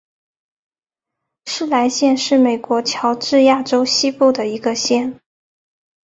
[1.45, 5.19] 施莱县是美国乔治亚州西部的一个县。